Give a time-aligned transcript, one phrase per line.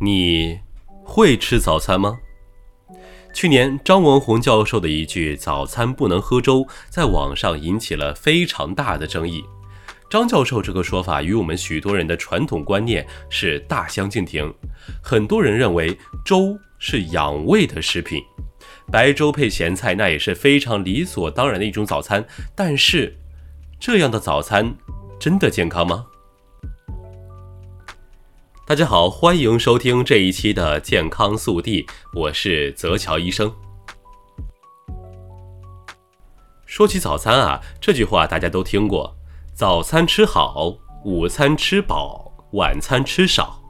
[0.00, 0.58] 你
[1.02, 2.18] 会吃早餐吗？
[3.32, 9.44] 去年张文宏教授的一句“早餐不能喝粥”在网上引起了非常大的争议。
[10.08, 14.52] 张教授这个说法与我们许多人的传统观念是大相径庭。
[15.02, 18.22] 很多人认为粥是养胃的食品，
[18.92, 22.24] 白粥配咸菜那也是非常理所当然的一种早餐。
[22.54, 23.16] 但是，
[23.80, 24.76] 这样的早餐
[25.18, 26.06] 真的健康吗？
[28.66, 33.52] 大家好，欢迎收听这一期的健康速递，我是泽乔医生。
[36.64, 39.14] 说起早餐啊，这句话大家都听过：
[39.52, 43.62] 早餐吃好，午餐吃饱，晚餐吃少。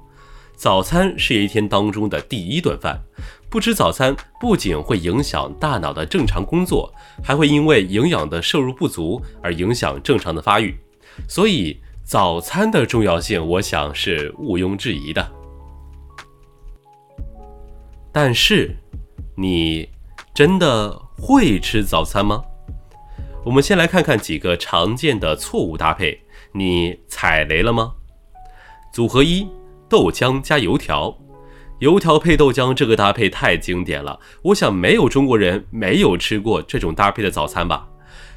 [0.54, 3.02] 早餐是一天当中的第一顿饭，
[3.50, 10.78] 不吃早餐不仅会影响大脑的正常工作，还会因为营养的摄入不足而影响正常的发育，
[11.28, 11.80] 所以。
[12.04, 15.26] 早餐的重要性，我想是毋庸置疑的。
[18.12, 18.76] 但是，
[19.34, 19.88] 你
[20.34, 22.44] 真的会吃早餐吗？
[23.42, 26.20] 我们先来看看几个常见的错误搭配，
[26.52, 27.94] 你踩雷了吗？
[28.92, 29.48] 组合一：
[29.88, 31.16] 豆浆加油条，
[31.78, 37.88] 油条配豆浆这个搭配太经典了，我想没有中国人没有吃过这种搭配的早餐吧。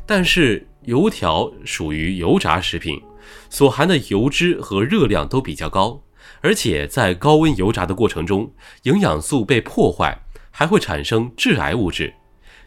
[0.06, 3.02] 但是，油条属于油炸食品。
[3.50, 6.02] 所含的油脂和热量都比较高，
[6.42, 8.52] 而且在高温油炸的过程中，
[8.84, 10.20] 营养素被破坏，
[10.52, 12.14] 还会产生致癌物质。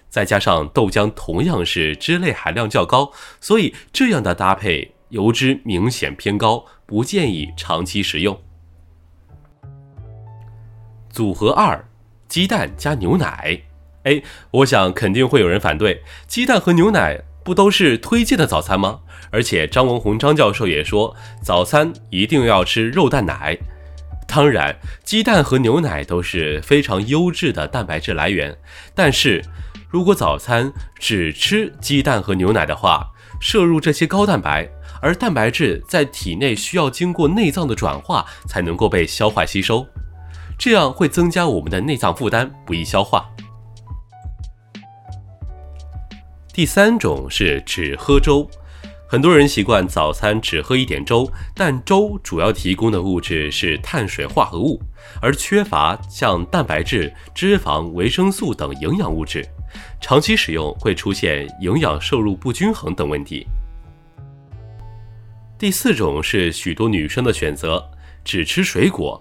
[0.09, 8.41] 再加上豆浆同样是脂类含量较高，所以这样的搭配油脂明显偏高，不建议长期食用。
[11.11, 11.89] 组合二：
[12.29, 13.63] 鸡蛋加牛奶。
[14.05, 19.01] 哎，我想肯定会有人反对，鸡蛋和牛奶不都是推荐的早餐吗？
[19.31, 23.57] 而且张文宏张教授也说，早餐一定要吃肉蛋奶。
[24.27, 28.57] 当然，鸡蛋和牛奶都是非常优质的蛋白质来源。
[28.95, 29.45] 但是，
[29.89, 33.09] 如果早餐只吃鸡蛋和牛奶的话，
[33.41, 34.69] 摄入这些高蛋白，
[35.01, 39.87] 而蛋白质在体内需要经过内脏的转化才能够被消化吸收，
[40.59, 43.29] 这样会增加我们的内脏负担，不易消化。
[46.53, 48.49] 第三种是只喝粥。
[49.07, 54.81] 很多人习惯早餐只喝一点粥，但粥主要提供的物质是碳水化合物，
[55.23, 59.45] 而缺乏像蛋白质、脂肪、维生素等营养物质，
[60.01, 63.47] 长期使用会出现营养摄入不均衡等问题。
[65.57, 67.89] 第四种是许多女生的选择，
[68.25, 69.21] 只吃水果。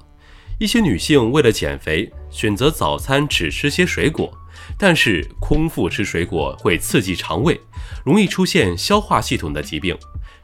[0.60, 4.32] 一些女性为了减肥，选择早餐只吃些水果。
[4.78, 7.60] 但是空腹吃水果会刺激肠胃，
[8.06, 9.98] 容易出现消化系统的疾病，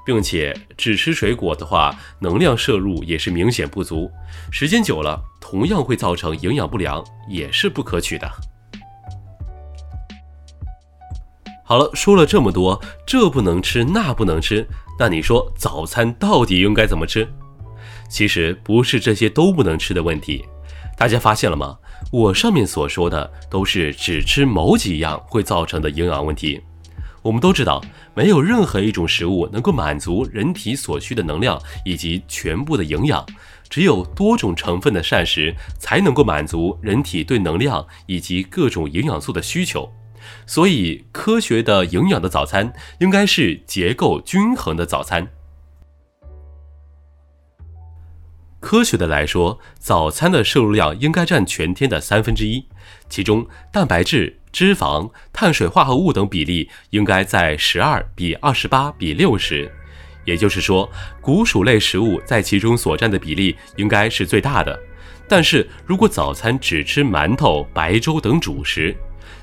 [0.05, 4.09] 并且只吃水果的话，能量摄入也是明显不足，
[4.51, 8.29] 时间久了同样会造成营养不良，也是不可取的。
[11.67, 14.67] 好了，说了这么多，这不能吃，那不能吃，
[14.99, 17.27] 那你说早餐到底应该怎么吃？
[18.07, 20.45] 其实不是这些都不能吃的问题。
[20.97, 21.77] 大家发现了吗？
[22.11, 26.61] 我上面所说的都是只吃某几样会造成的营养问题。
[27.21, 27.83] 我们都知道，
[28.13, 33.25] 没有任何一种食物能够满足人体所需的能量以及全部的营养，
[33.67, 39.91] 只有多种成分的膳食才能够满足人体对能量以及各种营养素的需求。
[40.45, 45.27] 所以，科学的营养的早餐应该是结构均衡的早餐。
[48.65, 52.65] 科学的来说，早餐的摄入量应该占全天的三分之一，
[53.07, 59.71] 其中蛋白质、脂肪、碳水化合物等比例应该在十二比二十八比六十，
[60.23, 64.75] 也就是说，谷薯类食物在其中所占的比例应该是最大的。
[65.27, 68.95] 但是如果早餐只吃馒头、白粥等主食，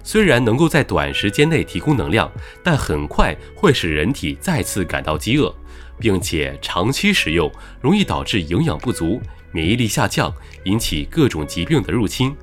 [0.03, 2.29] 虽然能够在短时间内提供能量，
[2.61, 5.55] 但很快会使人体再次感到饥饿。
[6.03, 7.49] 并且长期食用
[7.81, 9.23] 容易导致营养不足、
[9.53, 10.35] 免疫力下降，
[10.65, 12.35] 引起各种疾病的入侵。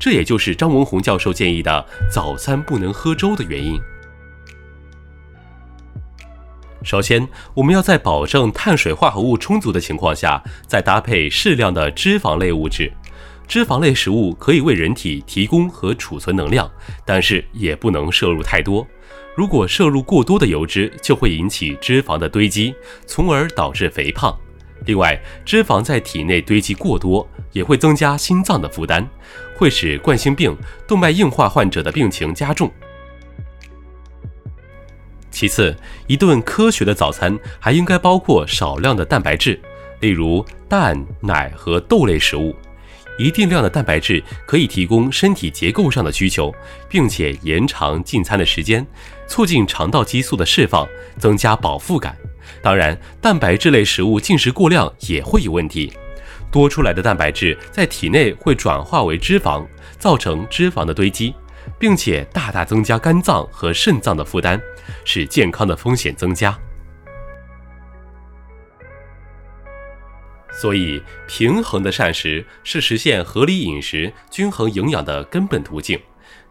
[0.00, 3.78] 这也就是张文宏教授建议的早餐不能喝粥的原因。
[6.82, 12.90] 首先，我们要在保证碳水化合物充足的情况下，再搭配适量的脂肪类物质。
[13.46, 16.70] 脂肪类食物可以为人体提供和储存能量，
[17.04, 18.86] 但是也不能摄入太多。
[19.34, 22.74] 如果摄入过多的油脂，就会引起脂肪的堆积，
[23.06, 24.36] 从而导致肥胖。
[24.84, 29.08] 另外，脂肪在体内堆积过多，也会增加心脏的负担，
[29.56, 30.56] 会使冠心病、
[30.86, 32.70] 动脉硬化患者的病情加重。
[35.30, 35.74] 其次，
[36.06, 39.58] 一顿科学的早餐还应该包括少量的蛋白质，
[40.00, 42.54] 例如蛋、奶和豆类食物。
[43.18, 46.52] 一定量的蛋白质可以提供身体结构上的需求，
[46.88, 48.84] 并且延长进餐的时间，
[49.32, 50.86] 促进肠道激素的释放，
[51.18, 52.14] 增加饱腹感。
[52.60, 55.90] 当然，蛋白质类食物进食过量也会有问题，
[56.50, 59.66] 多出来的蛋白质在体内会转化为脂肪，
[59.98, 61.34] 造成脂肪的堆积，
[61.78, 64.60] 并且大大增加肝脏和肾脏的负担，
[65.02, 66.54] 使健康的风险增加。
[70.52, 75.98] 所以，平衡的膳食是实现合理饮食、均衡营养的根本途径。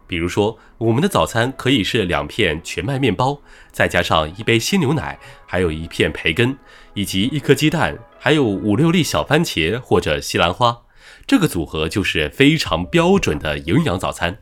[0.06, 3.40] 比如说，我们的早餐可以是两片全麦面包，
[3.70, 6.56] 再加上一杯鲜牛奶，还有一片培根，
[6.94, 10.82] 以及一颗鸡蛋，还有五六粒小番茄或者西兰花。
[11.26, 14.36] 这个组合就是非常标准的营养早餐。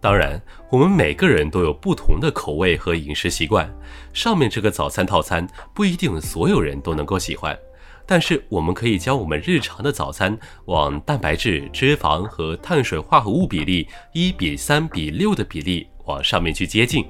[0.00, 3.74] 当然，我们每个人都有不同的口味和饮食习惯。
[4.12, 7.58] 上面这个早餐套餐不一定所有人都能够喜欢，
[8.06, 17.04] 但是我们可以将我们日常的早餐往蛋白质、脂肪和碳水化合物比例一比三比六的比例往上面去接近。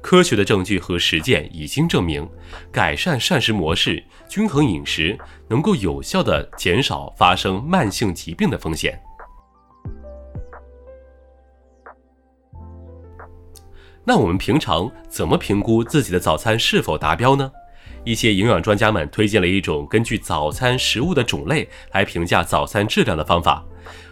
[0.00, 2.28] 科学的证据和实践已经证明，
[2.70, 5.16] 改善膳食模式、均衡饮食，
[5.48, 9.00] 能够有效的减少发生慢性疾病的风险。
[14.04, 17.50] 那我们平常怎么评估自己的早餐是否达标呢？
[18.04, 23.64] 一些营养专家们推荐了一种根据早餐食物的种类来评价早餐质量的方法。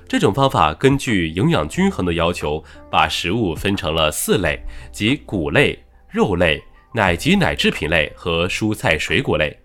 [0.08, 4.60] 这种方法根据营养均衡的要求，把食物分成了四类，
[4.90, 5.78] 即谷类、
[6.08, 9.56] 肉类、奶及奶制品类和蔬菜水果类。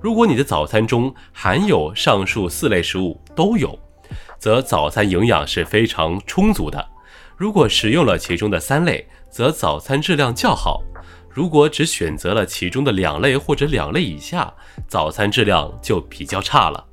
[0.00, 3.76] 如果你的早餐中含有上述四类食物都有，
[4.38, 6.88] 则早餐营养是非常充足的。
[7.36, 10.80] 如果食用了其中的三类，则早餐质量较好；
[11.38, 14.52] 如果只选择了其中的两类或者两类以下，
[14.88, 16.84] 早餐质量就比较差了。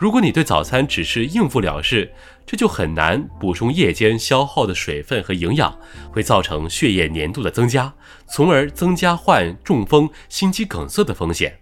[0.00, 2.12] 如果你对早餐只是应付了事，
[2.44, 5.78] 这就很难补充夜间消耗的水分和营养，
[6.10, 7.94] 会造成血液粘度的增加，
[8.28, 11.56] 从而增加患中风、心肌梗塞的风险。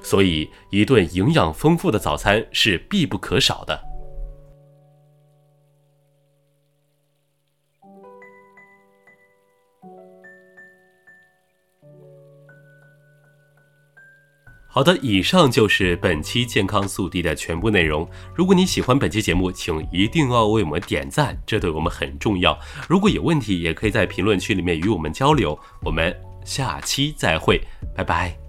[0.00, 3.87] 所以，一顿营养丰富的早餐是必不可少的。
[14.78, 18.08] 好的，以上就是本期健康速递的全部内容。
[18.32, 22.56] 如果你喜欢本期节目，请一定要为我们点赞，这对我们很重要。
[22.88, 25.58] 如果有问题，也可以在评论区里面与我们交流。
[25.82, 27.60] 我们下期再会，
[27.92, 28.47] 拜拜。